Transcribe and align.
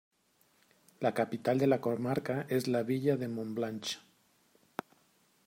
La 1.05 1.11
capital 1.19 1.59
de 1.59 1.67
la 1.67 1.79
comarca 1.79 2.47
es 2.49 2.67
la 2.67 2.81
villa 2.81 3.17
de 3.17 3.27
Montblanch. 3.27 3.99